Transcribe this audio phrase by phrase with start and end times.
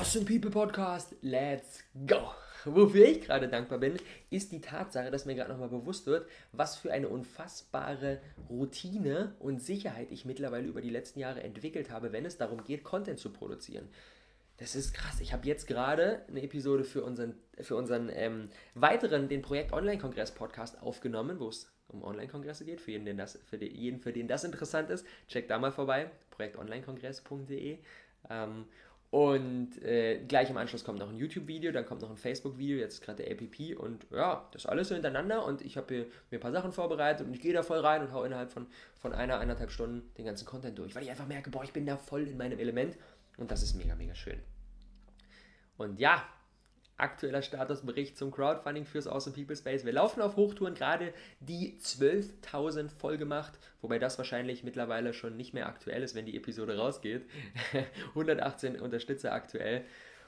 [0.00, 1.14] Awesome People Podcast.
[1.20, 2.30] Let's go.
[2.64, 3.98] Wofür ich gerade dankbar bin,
[4.30, 8.18] ist die Tatsache, dass mir gerade nochmal bewusst wird, was für eine unfassbare
[8.48, 12.82] Routine und Sicherheit ich mittlerweile über die letzten Jahre entwickelt habe, wenn es darum geht,
[12.82, 13.90] Content zu produzieren.
[14.56, 15.20] Das ist krass.
[15.20, 20.80] Ich habe jetzt gerade eine Episode für unseren, für unseren ähm, weiteren, den Projekt Online-Kongress-Podcast
[20.80, 22.80] aufgenommen, wo es um Online-Kongresse geht.
[22.80, 26.10] Für jeden, den das, für jeden, für den das interessant ist, checkt da mal vorbei.
[26.30, 27.80] projektonlinekongress.de.
[28.28, 28.66] Ähm,
[29.10, 32.94] und äh, gleich im Anschluss kommt noch ein YouTube-Video, dann kommt noch ein Facebook-Video, jetzt
[32.94, 36.40] ist gerade der APP und ja, das alles so hintereinander und ich habe mir ein
[36.40, 38.68] paar Sachen vorbereitet und ich gehe da voll rein und hau innerhalb von,
[39.00, 41.86] von einer, eineinhalb Stunden den ganzen Content durch, weil ich einfach merke, boah, ich bin
[41.86, 42.96] da voll in meinem Element
[43.36, 44.38] und das ist mega, mega schön.
[45.76, 46.24] Und ja,
[47.00, 49.84] aktueller Statusbericht zum Crowdfunding fürs Awesome People Space.
[49.84, 55.54] Wir laufen auf Hochtouren, gerade die 12.000 voll gemacht, wobei das wahrscheinlich mittlerweile schon nicht
[55.54, 57.22] mehr aktuell ist, wenn die Episode rausgeht.
[58.10, 59.84] 118 Unterstützer aktuell.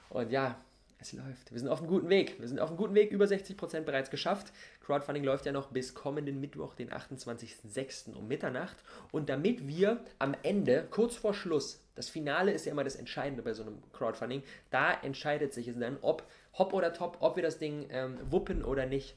[0.09, 0.59] Und ja,
[1.03, 1.51] es läuft.
[1.51, 2.39] Wir sind auf einem guten Weg.
[2.39, 4.53] Wir sind auf einem guten Weg, über 60% bereits geschafft.
[4.85, 8.13] Crowdfunding läuft ja noch bis kommenden Mittwoch, den 28.06.
[8.13, 8.77] um Mitternacht.
[9.11, 13.43] Und damit wir am Ende, kurz vor Schluss, das Finale ist ja immer das Entscheidende
[13.43, 16.23] bei so einem Crowdfunding, da entscheidet sich es dann, ob
[16.57, 19.15] hopp oder top, ob wir das Ding ähm, wuppen oder nicht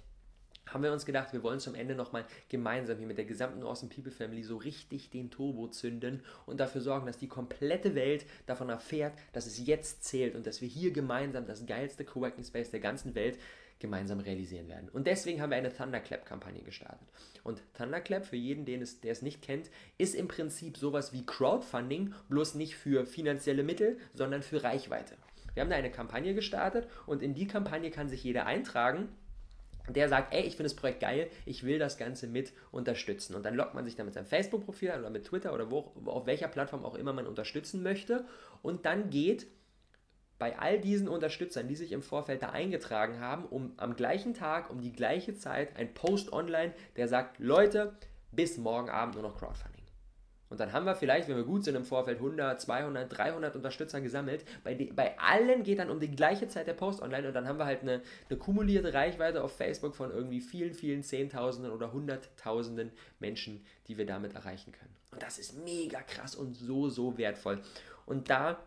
[0.67, 3.93] haben wir uns gedacht, wir wollen zum Ende nochmal gemeinsam hier mit der gesamten Awesome
[3.93, 8.69] People Family so richtig den Turbo zünden und dafür sorgen, dass die komplette Welt davon
[8.69, 12.81] erfährt, dass es jetzt zählt und dass wir hier gemeinsam das geilste Coworking Space der
[12.81, 13.39] ganzen Welt
[13.79, 14.89] gemeinsam realisieren werden.
[14.89, 17.07] Und deswegen haben wir eine Thunderclap-Kampagne gestartet.
[17.45, 21.27] Und Thunderclap, für jeden, den es, der es nicht kennt, ist im Prinzip sowas wie
[21.27, 25.17] Crowdfunding, bloß nicht für finanzielle Mittel, sondern für Reichweite.
[25.57, 29.09] Wir haben da eine Kampagne gestartet und in die Kampagne kann sich jeder eintragen
[29.89, 33.35] der sagt, ey, ich finde das Projekt geil, ich will das Ganze mit unterstützen.
[33.35, 36.27] Und dann loggt man sich dann mit seinem Facebook-Profil oder mit Twitter oder wo, auf
[36.27, 38.25] welcher Plattform auch immer man unterstützen möchte.
[38.63, 39.47] Und dann geht
[40.39, 44.71] bei all diesen Unterstützern, die sich im Vorfeld da eingetragen haben, um am gleichen Tag,
[44.71, 47.97] um die gleiche Zeit ein Post online, der sagt, Leute,
[48.33, 49.86] bis morgen Abend nur noch Crowdfunding.
[50.49, 54.01] Und dann haben wir vielleicht, wenn wir gut sind, im Vorfeld 100, 200, 300 Unterstützer
[54.01, 54.45] gesammelt.
[54.63, 57.49] Bei, die, bei allen geht dann um die gleiche Zeit der Post online und dann
[57.49, 61.93] haben wir halt eine, eine kumulierte Reichweite auf Facebook von irgendwie vielen, vielen Zehntausenden oder
[61.93, 64.95] Hunderttausenden Menschen, die wir damit erreichen können.
[65.11, 67.61] Und das ist mega krass und so, so wertvoll.
[68.05, 68.59] Und da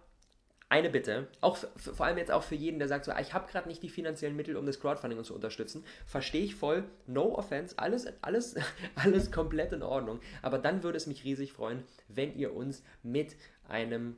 [0.70, 3.34] eine Bitte, auch für, vor allem jetzt auch für jeden, der sagt so, ah, ich
[3.34, 7.36] habe gerade nicht die finanziellen Mittel, um das Crowdfunding zu unterstützen, verstehe ich voll, no
[7.36, 8.56] offense, alles, alles,
[8.96, 10.20] alles komplett in Ordnung.
[10.44, 13.36] Aber dann würde es mich riesig freuen, wenn ihr uns mit
[13.68, 14.16] einem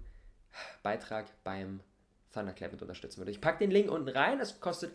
[0.84, 1.80] Beitrag beim
[2.34, 3.32] Thunderclap mit unterstützen würde.
[3.32, 4.92] Ich packe den Link unten rein, das kostet,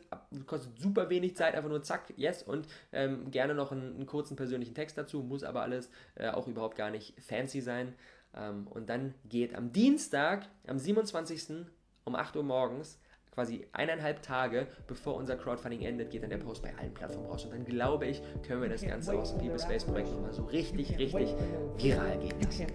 [0.46, 4.36] kostet super wenig Zeit, einfach nur zack, yes und ähm, gerne noch einen, einen, kurzen
[4.36, 7.94] persönlichen Text dazu, muss aber alles äh, auch überhaupt gar nicht fancy sein.
[8.36, 11.66] Ähm, und dann geht am Dienstag, am 27.
[12.04, 13.00] um 8 Uhr morgens,
[13.36, 17.44] quasi eineinhalb Tage bevor unser Crowdfunding endet, geht dann der Post bei allen Plattformen raus.
[17.44, 20.44] Und dann glaube ich, können wir das ganze aus dem People Space Projekt nochmal so
[20.44, 21.34] richtig, richtig
[21.76, 22.66] viral gehen lassen.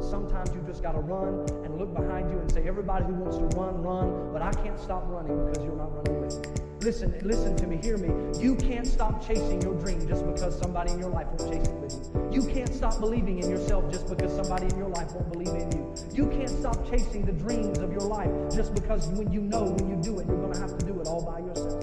[0.00, 3.44] Sometimes you just gotta run and look behind you and say, everybody who wants to
[3.58, 6.65] run, run, but I can't stop running because you're not running with me.
[6.86, 8.14] Listen, listen to me, hear me.
[8.40, 11.74] You can't stop chasing your dream just because somebody in your life won't chase it
[11.80, 12.30] with you.
[12.30, 15.72] You can't stop believing in yourself just because somebody in your life won't believe in
[15.72, 15.94] you.
[16.12, 19.90] You can't stop chasing the dreams of your life just because when you know when
[19.90, 21.82] you do it, you're going to have to do it all by yourself.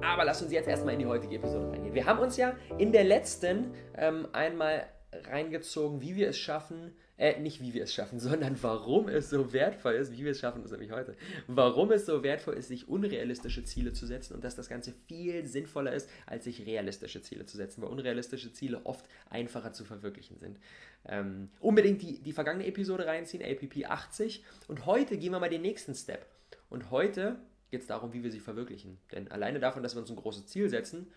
[0.00, 1.92] Aber lass uns jetzt erstmal in die heutige Episode reingehen.
[1.92, 7.38] Wir haben uns ja in der letzten ähm, einmal reingezogen, wie wir es schaffen, äh,
[7.40, 10.62] nicht wie wir es schaffen, sondern warum es so wertvoll ist, wie wir es schaffen,
[10.62, 11.16] das nämlich heute,
[11.46, 15.46] warum es so wertvoll ist, sich unrealistische Ziele zu setzen und dass das Ganze viel
[15.46, 20.38] sinnvoller ist, als sich realistische Ziele zu setzen, weil unrealistische Ziele oft einfacher zu verwirklichen
[20.38, 20.58] sind.
[21.06, 25.62] Ähm, unbedingt die, die vergangene Episode reinziehen, APP 80 und heute gehen wir mal den
[25.62, 26.26] nächsten Step.
[26.68, 27.36] Und heute
[27.70, 28.98] geht es darum, wie wir sie verwirklichen.
[29.12, 31.08] Denn alleine davon, dass wir uns ein großes Ziel setzen,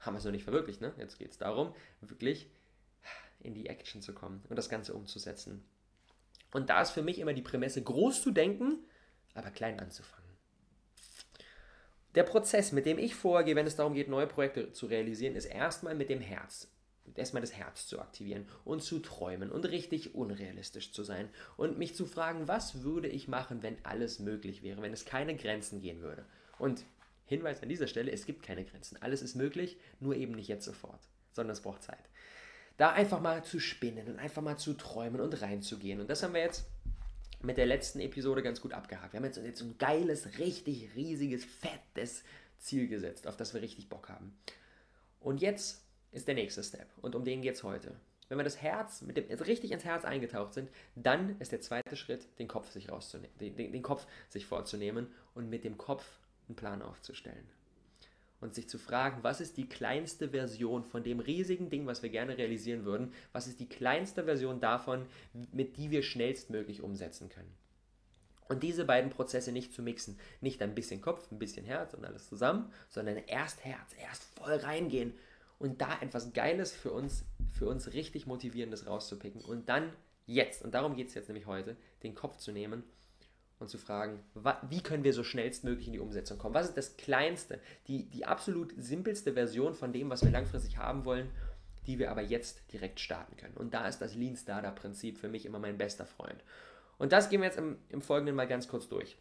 [0.00, 0.80] haben wir es noch nicht verwirklicht.
[0.80, 0.92] Ne?
[0.98, 2.48] Jetzt geht es darum, wirklich
[3.48, 5.64] in die Action zu kommen und das Ganze umzusetzen.
[6.52, 8.78] Und da ist für mich immer die Prämisse, groß zu denken,
[9.34, 10.28] aber klein anzufangen.
[12.14, 15.44] Der Prozess, mit dem ich vorgehe, wenn es darum geht, neue Projekte zu realisieren, ist
[15.46, 16.68] erstmal mit dem Herz.
[17.14, 21.94] Erstmal das Herz zu aktivieren und zu träumen und richtig unrealistisch zu sein und mich
[21.94, 26.02] zu fragen, was würde ich machen, wenn alles möglich wäre, wenn es keine Grenzen gehen
[26.02, 26.26] würde.
[26.58, 26.84] Und
[27.24, 29.00] Hinweis an dieser Stelle, es gibt keine Grenzen.
[29.00, 31.00] Alles ist möglich, nur eben nicht jetzt sofort,
[31.32, 32.08] sondern es braucht Zeit
[32.78, 36.00] da einfach mal zu spinnen und einfach mal zu träumen und reinzugehen.
[36.00, 36.64] Und das haben wir jetzt
[37.42, 39.12] mit der letzten Episode ganz gut abgehakt.
[39.12, 42.22] Wir haben jetzt, jetzt ein geiles, richtig riesiges, fettes
[42.58, 44.36] Ziel gesetzt, auf das wir richtig Bock haben.
[45.20, 47.94] Und jetzt ist der nächste Step und um den geht es heute.
[48.28, 51.96] wenn wir das Herz mit dem richtig ins Herz eingetaucht sind, dann ist der zweite
[51.96, 56.04] Schritt, den Kopf sich rauszunehmen, den, den Kopf sich vorzunehmen und mit dem Kopf
[56.46, 57.48] einen Plan aufzustellen.
[58.40, 62.10] Und sich zu fragen, was ist die kleinste Version von dem riesigen Ding, was wir
[62.10, 65.06] gerne realisieren würden, was ist die kleinste Version davon,
[65.52, 67.52] mit die wir schnellstmöglich umsetzen können.
[68.48, 70.18] Und diese beiden Prozesse nicht zu mixen.
[70.40, 74.54] Nicht ein bisschen Kopf, ein bisschen Herz und alles zusammen, sondern erst Herz, erst voll
[74.54, 75.14] reingehen
[75.58, 79.40] und da etwas Geiles für uns, für uns richtig Motivierendes rauszupicken.
[79.42, 79.92] Und dann
[80.26, 82.84] jetzt, und darum geht es jetzt nämlich heute, den Kopf zu nehmen
[83.60, 84.20] und zu fragen,
[84.68, 86.54] wie können wir so schnellstmöglich in die Umsetzung kommen?
[86.54, 91.04] Was ist das Kleinste, die, die absolut simpelste Version von dem, was wir langfristig haben
[91.04, 91.30] wollen,
[91.86, 93.56] die wir aber jetzt direkt starten können?
[93.56, 96.42] Und da ist das Lean Startup Prinzip für mich immer mein bester Freund.
[96.98, 99.16] Und das gehen wir jetzt im, im Folgenden mal ganz kurz durch.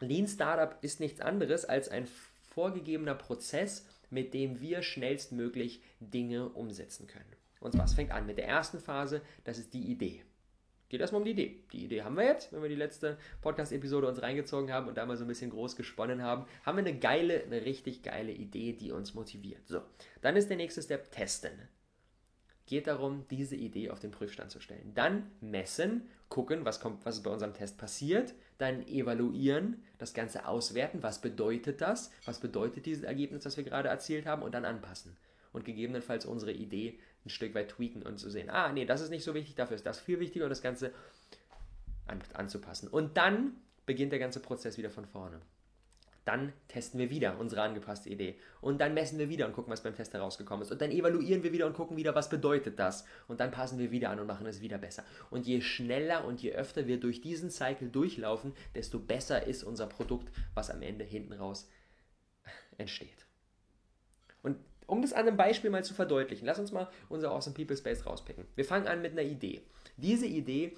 [0.00, 2.06] Lean Startup ist nichts anderes als ein
[2.54, 7.32] vorgegebener Prozess, mit dem wir schnellstmöglich Dinge umsetzen können.
[7.60, 10.22] Und zwar, es fängt an mit der ersten Phase, das ist die Idee.
[10.88, 11.64] Geht erstmal um die Idee.
[11.72, 15.06] Die Idee haben wir jetzt, wenn wir die letzte Podcast-Episode uns reingezogen haben und da
[15.06, 18.72] mal so ein bisschen groß gesponnen haben, haben wir eine geile, eine richtig geile Idee,
[18.72, 19.66] die uns motiviert.
[19.66, 19.80] So,
[20.20, 21.68] dann ist der nächste Step testen
[22.66, 24.92] geht darum, diese Idee auf den Prüfstand zu stellen.
[24.94, 31.02] Dann messen, gucken, was, kommt, was bei unserem Test passiert, dann evaluieren, das Ganze auswerten,
[31.02, 35.16] was bedeutet das, was bedeutet dieses Ergebnis, das wir gerade erzielt haben und dann anpassen.
[35.52, 39.10] Und gegebenenfalls unsere Idee ein Stück weit tweaken und zu sehen, ah, nee, das ist
[39.10, 40.92] nicht so wichtig, dafür ist das viel wichtiger und das Ganze
[42.06, 42.88] an, anzupassen.
[42.88, 43.54] Und dann
[43.86, 45.40] beginnt der ganze Prozess wieder von vorne.
[46.24, 48.38] Dann testen wir wieder unsere angepasste Idee.
[48.62, 50.72] Und dann messen wir wieder und gucken, was beim Test herausgekommen ist.
[50.72, 53.04] Und dann evaluieren wir wieder und gucken wieder, was bedeutet das.
[53.28, 55.04] Und dann passen wir wieder an und machen es wieder besser.
[55.30, 59.86] Und je schneller und je öfter wir durch diesen Cycle durchlaufen, desto besser ist unser
[59.86, 61.68] Produkt, was am Ende hinten raus
[62.78, 63.26] entsteht.
[64.42, 64.56] Und
[64.86, 68.06] um das an einem Beispiel mal zu verdeutlichen, lass uns mal unser Awesome People Space
[68.06, 68.46] rauspicken.
[68.54, 69.62] Wir fangen an mit einer Idee.
[69.96, 70.76] Diese Idee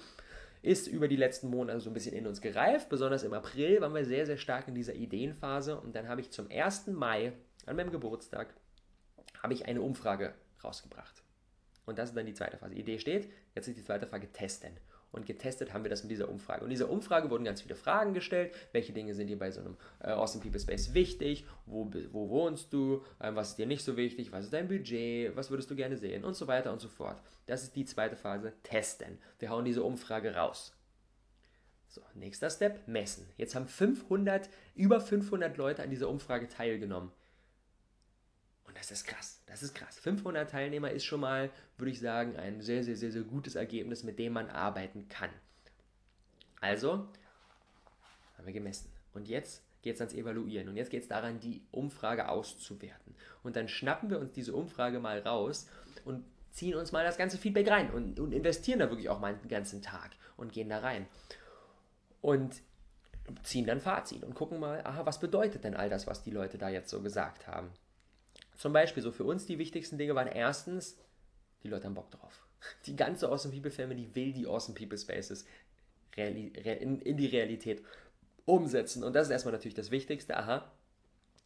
[0.61, 2.89] ist über die letzten Monate so ein bisschen in uns gereift.
[2.89, 5.79] Besonders im April waren wir sehr, sehr stark in dieser Ideenphase.
[5.79, 6.87] Und dann habe ich zum 1.
[6.87, 7.33] Mai,
[7.65, 8.53] an meinem Geburtstag,
[9.41, 10.33] habe ich eine Umfrage
[10.63, 11.23] rausgebracht.
[11.85, 12.75] Und das ist dann die zweite Phase.
[12.75, 14.71] Idee steht, jetzt ist die zweite Frage testen.
[15.17, 16.61] Und getestet haben wir das mit dieser Umfrage.
[16.61, 18.53] Und in dieser Umfrage wurden ganz viele Fragen gestellt.
[18.71, 21.45] Welche Dinge sind dir bei so einem äh, Awesome People Space wichtig?
[21.65, 23.03] Wo, wo wohnst du?
[23.19, 24.31] Ähm, was ist dir nicht so wichtig?
[24.31, 25.35] Was ist dein Budget?
[25.35, 26.23] Was würdest du gerne sehen?
[26.23, 27.21] Und so weiter und so fort.
[27.47, 29.17] Das ist die zweite Phase, testen.
[29.39, 30.73] Wir hauen diese Umfrage raus.
[31.87, 33.27] So, nächster Step, messen.
[33.37, 37.11] Jetzt haben 500, über 500 Leute an dieser Umfrage teilgenommen.
[38.77, 39.41] Das ist krass.
[39.47, 39.97] Das ist krass.
[39.99, 44.03] 500 Teilnehmer ist schon mal, würde ich sagen, ein sehr, sehr, sehr, sehr gutes Ergebnis,
[44.03, 45.31] mit dem man arbeiten kann.
[46.61, 47.07] Also,
[48.37, 48.91] haben wir gemessen.
[49.13, 50.69] Und jetzt geht es ans Evaluieren.
[50.69, 53.15] Und jetzt geht es daran, die Umfrage auszuwerten.
[53.43, 55.67] Und dann schnappen wir uns diese Umfrage mal raus
[56.05, 59.33] und ziehen uns mal das ganze Feedback rein und, und investieren da wirklich auch mal
[59.33, 61.07] einen ganzen Tag und gehen da rein.
[62.21, 62.61] Und
[63.43, 66.57] ziehen dann Fazit und gucken mal, aha, was bedeutet denn all das, was die Leute
[66.57, 67.71] da jetzt so gesagt haben.
[68.57, 70.97] Zum Beispiel, so für uns die wichtigsten Dinge waren erstens,
[71.63, 72.45] die Leute haben Bock drauf.
[72.85, 75.45] Die ganze Awesome People Family will die Awesome People Spaces
[76.15, 77.83] in, die Realität
[78.45, 79.03] umsetzen.
[79.03, 80.35] Und das ist erstmal natürlich das Wichtigste.
[80.35, 80.71] Aha,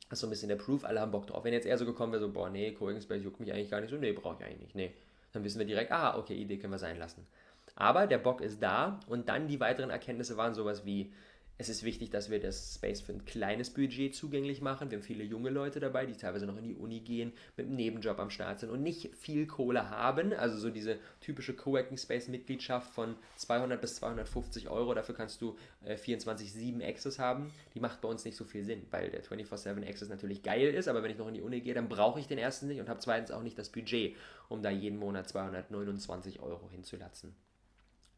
[0.09, 1.43] das ist so ein bisschen der Proof, alle haben Bock drauf.
[1.43, 3.89] Wenn jetzt eher so gekommen wäre, so, boah, nee, Space juckt mich eigentlich gar nicht
[3.89, 4.93] so, nee, brauche ich eigentlich nicht, nee.
[5.33, 7.27] Dann wissen wir direkt, ah, okay, Idee können wir sein lassen.
[7.75, 11.13] Aber der Bock ist da und dann die weiteren Erkenntnisse waren sowas wie,
[11.61, 14.89] es ist wichtig, dass wir das Space für ein kleines Budget zugänglich machen.
[14.89, 17.75] Wir haben viele junge Leute dabei, die teilweise noch in die Uni gehen, mit einem
[17.75, 20.33] Nebenjob am Start sind und nicht viel Kohle haben.
[20.33, 24.95] Also so diese typische Coworking Space Mitgliedschaft von 200 bis 250 Euro.
[24.95, 27.51] Dafür kannst du äh, 24-7 Access haben.
[27.75, 30.87] Die macht bei uns nicht so viel Sinn, weil der 24-7 Access natürlich geil ist.
[30.87, 32.89] Aber wenn ich noch in die Uni gehe, dann brauche ich den ersten nicht und
[32.89, 34.15] habe zweitens auch nicht das Budget,
[34.49, 37.35] um da jeden Monat 229 Euro hinzulatzen.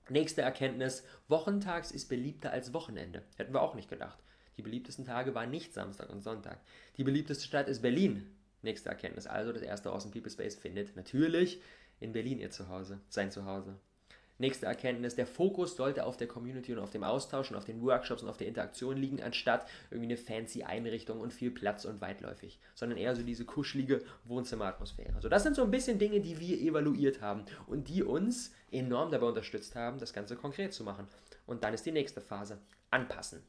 [0.09, 3.23] Nächste Erkenntnis, wochentags ist beliebter als Wochenende.
[3.37, 4.19] Hätten wir auch nicht gedacht.
[4.57, 6.59] Die beliebtesten Tage waren nicht Samstag und Sonntag.
[6.97, 8.29] Die beliebteste Stadt ist Berlin.
[8.61, 11.61] Nächste Erkenntnis, also das erste Awesome People Space findet natürlich
[11.99, 13.79] in Berlin ihr Zuhause, sein Zuhause.
[14.39, 17.81] Nächste Erkenntnis, der Fokus sollte auf der Community und auf dem Austausch und auf den
[17.81, 22.01] Workshops und auf der Interaktion liegen, anstatt irgendwie eine fancy Einrichtung und viel Platz und
[22.01, 25.21] weitläufig, sondern eher so diese kuschelige Wohnzimmeratmosphäre.
[25.21, 29.11] So, das sind so ein bisschen Dinge, die wir evaluiert haben und die uns enorm
[29.11, 31.07] dabei unterstützt haben, das Ganze konkret zu machen.
[31.45, 32.57] Und dann ist die nächste Phase,
[32.89, 33.43] anpassen.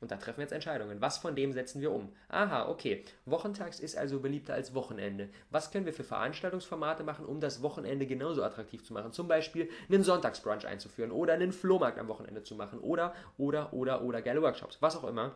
[0.00, 1.00] Und da treffen wir jetzt Entscheidungen.
[1.00, 2.12] Was von dem setzen wir um?
[2.28, 3.04] Aha, okay.
[3.24, 5.28] Wochentags ist also beliebter als Wochenende.
[5.50, 9.12] Was können wir für Veranstaltungsformate machen, um das Wochenende genauso attraktiv zu machen?
[9.12, 14.02] Zum Beispiel einen Sonntagsbrunch einzuführen oder einen Flohmarkt am Wochenende zu machen oder, oder, oder,
[14.02, 14.80] oder geile Workshops.
[14.80, 15.34] Was auch immer.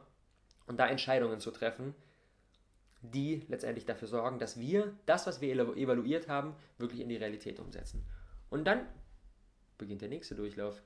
[0.66, 1.95] Und da Entscheidungen zu treffen,
[3.02, 7.59] die letztendlich dafür sorgen, dass wir das, was wir evaluiert haben, wirklich in die Realität
[7.59, 8.07] umsetzen.
[8.49, 8.87] Und dann
[9.76, 10.83] beginnt der nächste Durchlauf.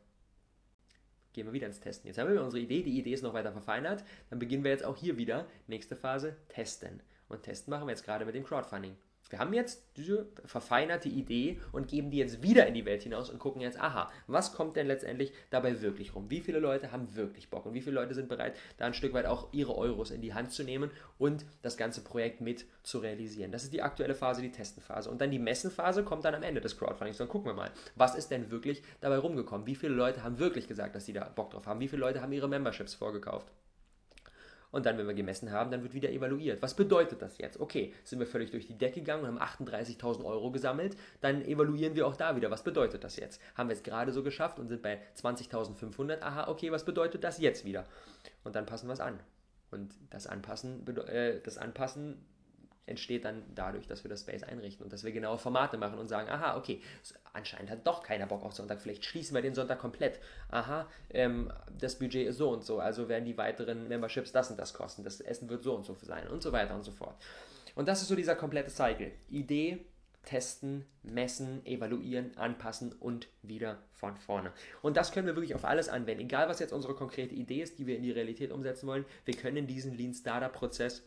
[1.37, 2.09] Gehen wir wieder ins Testen.
[2.09, 4.03] Jetzt haben wir unsere Idee, die Idee ist noch weiter verfeinert.
[4.31, 5.47] Dann beginnen wir jetzt auch hier wieder.
[5.67, 7.03] Nächste Phase, testen.
[7.29, 8.97] Und testen machen wir jetzt gerade mit dem Crowdfunding.
[9.31, 13.29] Wir haben jetzt diese verfeinerte Idee und geben die jetzt wieder in die Welt hinaus
[13.29, 16.31] und gucken jetzt, aha, was kommt denn letztendlich dabei wirklich rum?
[16.31, 19.13] Wie viele Leute haben wirklich Bock und wie viele Leute sind bereit, da ein Stück
[19.15, 22.99] weit auch ihre Euros in die Hand zu nehmen und das ganze Projekt mit zu
[22.99, 23.51] realisieren?
[23.51, 25.11] Das ist die aktuelle Phase, die Testenphase.
[25.11, 27.19] Und dann die Messenphase kommt dann am Ende des Crowdfundings.
[27.19, 29.67] Dann gucken wir mal, was ist denn wirklich dabei rumgekommen?
[29.67, 31.81] Wie viele Leute haben wirklich gesagt, dass sie da Bock drauf haben?
[31.81, 33.51] Wie viele Leute haben ihre Memberships vorgekauft?
[34.71, 36.63] Und dann, wenn wir gemessen haben, dann wird wieder evaluiert.
[36.63, 37.61] Was bedeutet das jetzt?
[37.61, 41.95] Okay, sind wir völlig durch die Decke gegangen und haben 38.000 Euro gesammelt, dann evaluieren
[41.95, 42.51] wir auch da wieder.
[42.51, 43.41] Was bedeutet das jetzt?
[43.55, 46.23] Haben wir es gerade so geschafft und sind bei 20.500?
[46.23, 47.87] Aha, okay, was bedeutet das jetzt wieder?
[48.45, 49.19] Und dann passen wir es an.
[49.71, 52.25] Und das Anpassen, äh, das Anpassen
[52.87, 56.09] entsteht dann dadurch, dass wir das Space einrichten und dass wir genaue Formate machen und
[56.09, 56.81] sagen, aha, okay,
[57.33, 60.21] anscheinend hat doch keiner Bock auf Sonntag, vielleicht schließen wir den Sonntag komplett.
[60.51, 64.59] Aha, ähm, das Budget ist so und so, also werden die weiteren Memberships das und
[64.59, 67.17] das kosten, das Essen wird so und so sein und so weiter und so fort.
[67.75, 69.13] Und das ist so dieser komplette Cycle.
[69.29, 69.85] Idee,
[70.27, 74.53] testen, messen, evaluieren, anpassen und wieder von vorne.
[74.83, 76.25] Und das können wir wirklich auf alles anwenden.
[76.25, 79.35] Egal, was jetzt unsere konkrete Idee ist, die wir in die Realität umsetzen wollen, wir
[79.35, 81.07] können diesen Lean Startup Prozess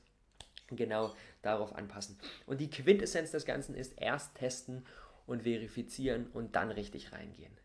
[0.78, 2.18] genau darauf anpassen.
[2.46, 4.86] Und die Quintessenz des Ganzen ist erst testen
[5.26, 7.56] und verifizieren und dann richtig reingehen.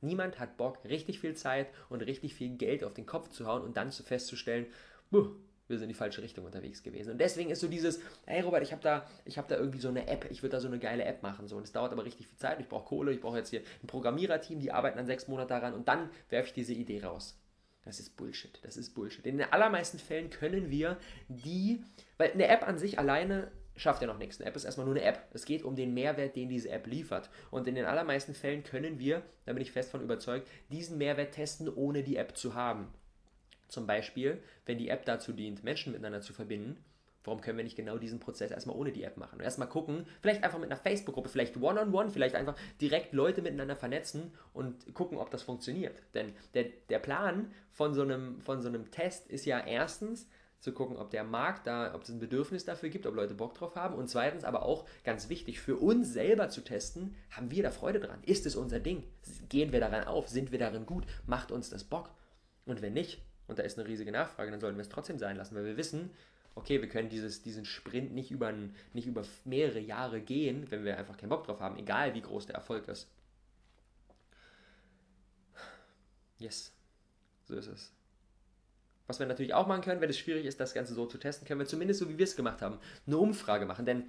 [0.00, 3.62] Niemand hat Bock, richtig viel Zeit und richtig viel Geld auf den Kopf zu hauen
[3.62, 4.66] und dann festzustellen,
[5.10, 7.12] wir sind in die falsche Richtung unterwegs gewesen.
[7.12, 9.06] Und deswegen ist so dieses, hey Robert, ich habe da,
[9.36, 11.46] hab da irgendwie so eine App, ich würde da so eine geile App machen.
[11.46, 11.56] So.
[11.56, 13.86] Und es dauert aber richtig viel Zeit, ich brauche Kohle, ich brauche jetzt hier ein
[13.86, 17.41] Programmiererteam, die arbeiten dann sechs Monate daran und dann werfe ich diese Idee raus.
[17.84, 18.60] Das ist Bullshit.
[18.62, 19.26] Das ist Bullshit.
[19.26, 20.98] In den allermeisten Fällen können wir
[21.28, 21.82] die,
[22.16, 24.38] weil eine App an sich alleine schafft ja noch nichts.
[24.38, 25.28] Eine App ist erstmal nur eine App.
[25.32, 27.30] Es geht um den Mehrwert, den diese App liefert.
[27.50, 31.32] Und in den allermeisten Fällen können wir, da bin ich fest von überzeugt, diesen Mehrwert
[31.32, 32.92] testen, ohne die App zu haben.
[33.68, 36.84] Zum Beispiel, wenn die App dazu dient, Menschen miteinander zu verbinden,
[37.24, 39.40] Warum können wir nicht genau diesen Prozess erstmal ohne die App machen?
[39.40, 43.42] Erstmal gucken, vielleicht einfach mit einer Facebook-Gruppe, vielleicht One-on-One, -on -one, vielleicht einfach direkt Leute
[43.42, 46.02] miteinander vernetzen und gucken, ob das funktioniert.
[46.14, 50.26] Denn der, der Plan von so, einem, von so einem Test ist ja erstens,
[50.62, 53.54] zu gucken, ob der Markt da, ob es ein Bedürfnis dafür gibt, ob Leute Bock
[53.54, 53.96] drauf haben.
[53.96, 57.98] Und zweitens aber auch ganz wichtig, für uns selber zu testen, haben wir da Freude
[57.98, 58.22] dran?
[58.22, 59.02] Ist es unser Ding?
[59.48, 60.28] Gehen wir daran auf?
[60.28, 61.04] Sind wir darin gut?
[61.26, 62.10] Macht uns das Bock?
[62.64, 65.36] Und wenn nicht, und da ist eine riesige Nachfrage, dann sollten wir es trotzdem sein
[65.36, 66.10] lassen, weil wir wissen,
[66.54, 68.52] okay, wir können dieses, diesen Sprint nicht über,
[68.92, 72.46] nicht über mehrere Jahre gehen, wenn wir einfach keinen Bock drauf haben, egal wie groß
[72.46, 73.08] der Erfolg ist.
[76.38, 76.72] Yes,
[77.44, 77.92] so ist es.
[79.06, 81.46] Was wir natürlich auch machen können, wenn es schwierig ist, das Ganze so zu testen,
[81.46, 83.86] können wir zumindest so wie wir es gemacht haben, eine Umfrage machen.
[83.86, 84.08] Denn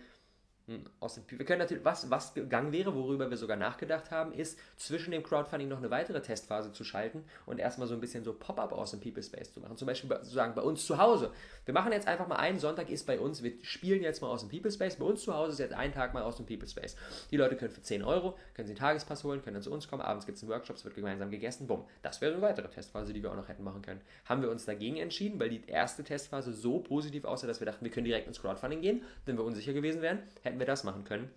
[1.01, 4.57] aus dem, wir können natürlich, was, was gegangen wäre, worüber wir sogar nachgedacht haben, ist
[4.77, 8.33] zwischen dem Crowdfunding noch eine weitere Testphase zu schalten und erstmal so ein bisschen so
[8.33, 9.75] Pop-up aus dem People Space zu machen.
[9.75, 11.31] Zum Beispiel bei, zu sagen, bei uns zu Hause.
[11.65, 14.39] Wir machen jetzt einfach mal einen Sonntag ist bei uns, wir spielen jetzt mal aus
[14.39, 14.95] dem People Space.
[14.95, 16.95] Bei uns zu Hause ist jetzt ein Tag mal aus dem People Space.
[17.29, 19.89] Die Leute können für 10 Euro, können sie einen Tagespass holen, können dann zu uns
[19.89, 21.85] kommen, abends gibt es einen Workshop, es wird gemeinsam gegessen, bumm.
[22.03, 24.01] Das wäre eine weitere Testphase, die wir auch noch hätten machen können.
[24.25, 27.83] Haben wir uns dagegen entschieden, weil die erste Testphase so positiv aussah, dass wir dachten,
[27.83, 29.03] wir können direkt ins Crowdfunding gehen.
[29.25, 31.29] Wenn wir unsicher gewesen wären, hätten wir das machen können.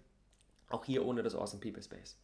[0.69, 2.19] Auch hier ohne das Awesome People Space.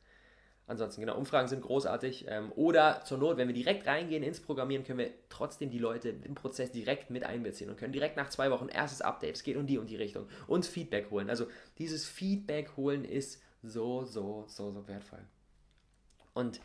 [0.67, 2.27] Ansonsten, genau, Umfragen sind großartig.
[2.29, 6.11] Ähm, oder zur Not, wenn wir direkt reingehen ins Programmieren, können wir trotzdem die Leute
[6.11, 9.57] im Prozess direkt mit einbeziehen und können direkt nach zwei Wochen erstes Update, es geht
[9.57, 11.29] um die und die Richtung, uns Feedback holen.
[11.29, 11.47] Also
[11.79, 15.25] dieses Feedback holen ist so, so, so, so wertvoll.
[16.33, 16.61] Und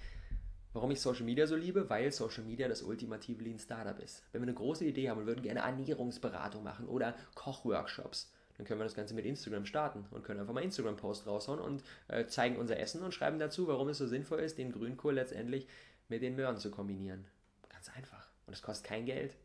[0.73, 1.89] warum ich Social Media so liebe?
[1.89, 4.23] Weil Social Media das ultimative Lean Startup ist.
[4.31, 8.79] Wenn wir eine große Idee haben und würden gerne Ernährungsberatung machen oder Kochworkshops, dann können
[8.79, 12.57] wir das Ganze mit Instagram starten und können einfach mal Instagram-Post raushauen und äh, zeigen
[12.57, 15.67] unser Essen und schreiben dazu, warum es so sinnvoll ist, den Grünkohl letztendlich
[16.09, 17.25] mit den Möhren zu kombinieren.
[17.69, 18.27] Ganz einfach.
[18.47, 19.35] Und es kostet kein Geld.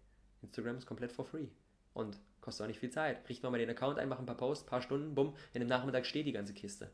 [0.42, 1.48] Instagram ist komplett for free.
[1.92, 3.28] Und kostet auch nicht viel Zeit.
[3.28, 5.60] Richten wir mal den Account ein, machen ein paar Posts, ein paar Stunden, bumm, in
[5.60, 6.90] dem Nachmittag steht die ganze Kiste.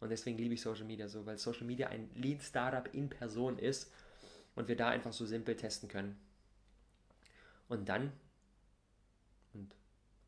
[0.00, 3.58] Und deswegen liebe ich Social Media so, weil Social Media ein Lead Startup in Person
[3.58, 3.92] ist
[4.54, 6.18] und wir da einfach so simpel testen können.
[7.68, 8.12] Und dann,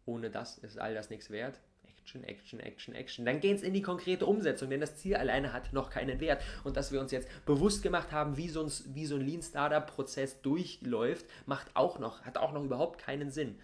[0.06, 1.60] ohne das ist all das nichts wert.
[2.02, 3.24] Action, Action, Action, Action.
[3.24, 6.42] Dann geht es in die konkrete Umsetzung, denn das Ziel alleine hat noch keinen Wert.
[6.64, 9.42] Und dass wir uns jetzt bewusst gemacht haben, wie so ein, wie so ein Lean
[9.42, 13.56] Startup Prozess durchläuft, macht auch noch, hat auch noch überhaupt keinen Sinn.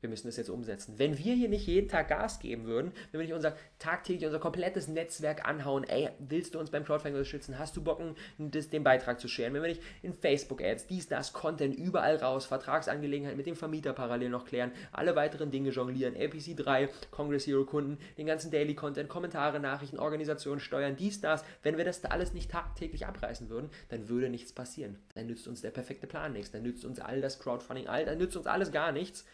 [0.00, 0.94] Wir müssen das jetzt umsetzen.
[0.96, 4.38] Wenn wir hier nicht jeden Tag Gas geben würden, wenn wir nicht unser tagtäglich unser
[4.38, 7.58] komplettes Netzwerk anhauen, ey, willst du uns beim Crowdfunding unterstützen?
[7.58, 8.00] Hast du Bock,
[8.38, 9.54] das, den Beitrag zu scheren?
[9.54, 14.30] Wenn wir nicht in Facebook-Ads, dies, das, Content überall raus, Vertragsangelegenheiten mit dem Vermieter parallel
[14.30, 19.08] noch klären, alle weiteren Dinge jonglieren, LPC 3, Congress Hero Kunden, den ganzen Daily Content,
[19.08, 23.70] Kommentare, Nachrichten, Organisationen, Steuern, dies, das, wenn wir das da alles nicht tagtäglich abreißen würden,
[23.88, 24.98] dann würde nichts passieren.
[25.14, 28.18] Dann nützt uns der perfekte Plan nichts, dann nützt uns all das Crowdfunding, all, dann
[28.18, 29.24] nützt uns alles gar nichts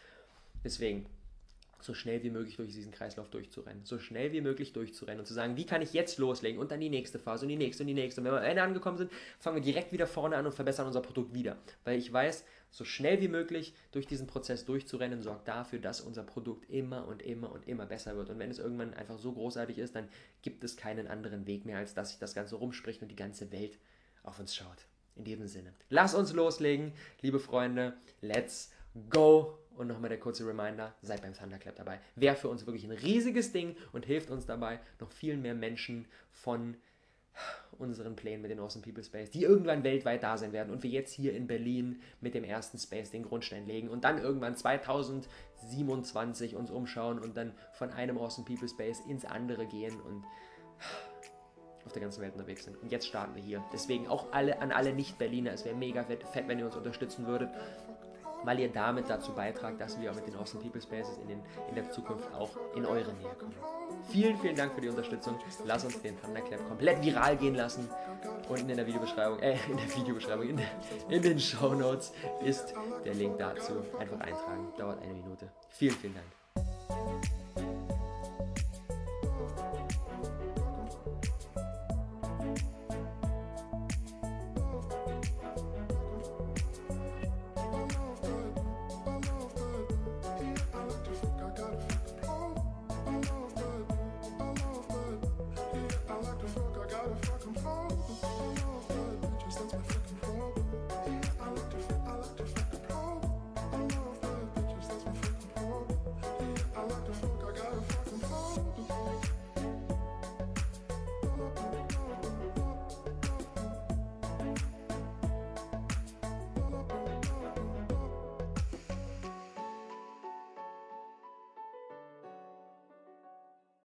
[0.65, 1.05] Deswegen,
[1.79, 3.85] so schnell wie möglich durch diesen Kreislauf durchzurennen.
[3.85, 6.79] So schnell wie möglich durchzurennen und zu sagen, wie kann ich jetzt loslegen und dann
[6.79, 8.19] die nächste Phase und die nächste und die nächste.
[8.19, 10.87] Und wenn wir am Ende angekommen sind, fangen wir direkt wieder vorne an und verbessern
[10.87, 11.57] unser Produkt wieder.
[11.83, 16.23] Weil ich weiß, so schnell wie möglich durch diesen Prozess durchzurennen, sorgt dafür, dass unser
[16.23, 18.31] Produkt immer und immer und immer besser wird.
[18.31, 20.09] Und wenn es irgendwann einfach so großartig ist, dann
[20.41, 23.51] gibt es keinen anderen Weg mehr, als dass sich das Ganze rumspricht und die ganze
[23.51, 23.77] Welt
[24.23, 24.87] auf uns schaut.
[25.15, 26.91] In diesem Sinne, lass uns loslegen,
[27.21, 27.93] liebe Freunde.
[28.21, 28.71] Let's
[29.09, 29.59] go!
[29.77, 31.99] Und nochmal der kurze Reminder, seid beim Thunderclap dabei.
[32.15, 36.07] Wäre für uns wirklich ein riesiges Ding und hilft uns dabei, noch viel mehr Menschen
[36.31, 36.77] von
[37.77, 40.89] unseren Plänen mit den Awesome People Space, die irgendwann weltweit da sein werden und wir
[40.89, 46.55] jetzt hier in Berlin mit dem ersten Space den Grundstein legen und dann irgendwann 2027
[46.55, 50.23] uns umschauen und dann von einem Awesome People Space ins andere gehen und
[51.85, 52.81] auf der ganzen Welt unterwegs sind.
[52.81, 53.63] Und jetzt starten wir hier.
[53.71, 57.49] Deswegen auch alle an alle Nicht-Berliner, es wäre mega fett, wenn ihr uns unterstützen würdet
[58.45, 61.75] weil ihr damit dazu beitragt, dass wir mit den Awesome People Spaces in, den, in
[61.75, 63.55] der Zukunft auch in eure Nähe kommen.
[64.09, 65.39] Vielen, vielen Dank für die Unterstützung.
[65.65, 67.89] Lass uns den Thunderclap komplett viral gehen lassen.
[68.47, 70.67] Unten in der Videobeschreibung, äh, in der Videobeschreibung, in, der,
[71.09, 72.73] in den Show Notes ist
[73.03, 73.73] der Link dazu.
[73.99, 74.73] Einfach eintragen.
[74.77, 75.51] Dauert eine Minute.
[75.69, 76.44] Vielen, vielen Dank.